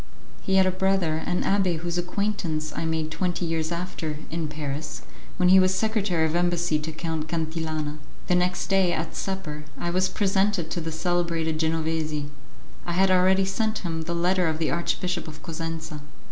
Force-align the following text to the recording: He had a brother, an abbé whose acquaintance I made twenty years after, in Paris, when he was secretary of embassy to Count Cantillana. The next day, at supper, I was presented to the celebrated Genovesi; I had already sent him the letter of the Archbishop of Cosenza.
He 0.41 0.55
had 0.55 0.65
a 0.65 0.71
brother, 0.71 1.17
an 1.27 1.43
abbé 1.43 1.77
whose 1.77 1.95
acquaintance 1.95 2.73
I 2.75 2.85
made 2.85 3.11
twenty 3.11 3.45
years 3.45 3.71
after, 3.71 4.17
in 4.31 4.47
Paris, 4.47 5.03
when 5.37 5.49
he 5.49 5.59
was 5.59 5.75
secretary 5.75 6.25
of 6.25 6.35
embassy 6.35 6.79
to 6.79 6.91
Count 6.91 7.27
Cantillana. 7.27 7.99
The 8.25 8.33
next 8.33 8.65
day, 8.65 8.93
at 8.93 9.15
supper, 9.15 9.65
I 9.79 9.91
was 9.91 10.09
presented 10.09 10.71
to 10.71 10.81
the 10.81 10.91
celebrated 10.91 11.59
Genovesi; 11.59 12.29
I 12.83 12.93
had 12.93 13.11
already 13.11 13.45
sent 13.45 13.85
him 13.85 14.01
the 14.01 14.15
letter 14.15 14.47
of 14.47 14.57
the 14.57 14.71
Archbishop 14.71 15.27
of 15.27 15.43
Cosenza. 15.43 16.01